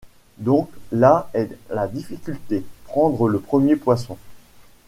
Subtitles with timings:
[0.39, 4.17] Donc, là est la difficulté: prendre le premier poisson!